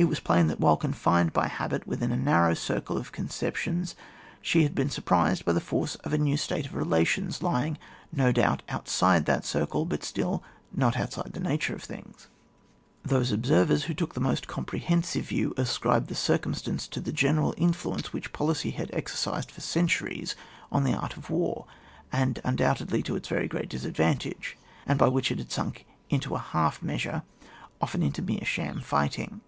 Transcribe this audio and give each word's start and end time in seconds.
It 0.00 0.06
was 0.08 0.20
plain 0.20 0.46
that 0.46 0.60
while 0.60 0.76
confined 0.76 1.32
by 1.32 1.48
habit 1.48 1.84
within 1.84 2.12
a 2.12 2.16
narrow 2.16 2.54
circle 2.54 2.96
of 2.96 3.10
conceptions, 3.10 3.96
she 4.40 4.62
had 4.62 4.72
been 4.72 4.90
surprised 4.90 5.44
by 5.44 5.50
the 5.52 5.60
force 5.60 5.96
of 6.04 6.12
a 6.12 6.18
new 6.18 6.36
state 6.36 6.66
of 6.66 6.76
relations, 6.76 7.42
lying, 7.42 7.76
no 8.12 8.30
doubt, 8.30 8.62
outside 8.68 9.26
that 9.26 9.44
circle, 9.44 9.84
but 9.84 10.04
still 10.04 10.40
not 10.72 10.96
outside 10.96 11.32
the 11.32 11.40
nature 11.40 11.74
of 11.74 11.82
things. 11.82 12.14
GHAP. 12.14 12.14
VI.] 12.14 12.22
WAH 12.22 12.22
AS 12.22 12.26
AN 12.30 12.60
INSTRUMENT 12.62 13.00
OF 13.00 13.06
POLICY, 13.08 13.18
69 13.18 13.18
Those 13.18 13.32
observers 13.32 13.84
wlio 13.84 13.96
took 13.98 14.14
the 14.14 14.20
most 14.20 14.46
comprehensive 14.46 15.24
view, 15.26 15.54
ascribed 15.56 16.06
the 16.06 16.14
cir 16.14 16.38
cumstance 16.38 16.90
to 16.90 17.00
the 17.00 17.12
general 17.12 17.54
influence 17.56 18.12
which 18.12 18.32
policy 18.32 18.70
had 18.70 18.90
exercised 18.92 19.50
for 19.50 19.60
centuries 19.60 20.36
on 20.70 20.84
the 20.84 20.94
art 20.94 21.16
of 21.16 21.28
war, 21.28 21.66
and 22.12 22.40
undoubtedly 22.44 23.02
to 23.02 23.16
its 23.16 23.26
very 23.26 23.48
great 23.48 23.68
disadvantage, 23.68 24.56
and 24.86 24.96
by 24.96 25.08
which 25.08 25.32
it 25.32 25.38
had 25.38 25.50
sunk 25.50 25.86
into 26.08 26.36
a 26.36 26.38
half 26.38 26.84
measure, 26.84 27.24
often 27.80 28.04
into 28.04 28.22
mere 28.22 28.44
sham 28.44 28.80
fighting. 28.80 29.40